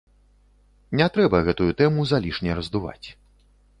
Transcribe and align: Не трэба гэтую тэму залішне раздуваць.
Не 1.01 1.07
трэба 1.17 1.41
гэтую 1.49 1.67
тэму 1.81 2.07
залішне 2.13 2.57
раздуваць. 2.61 3.07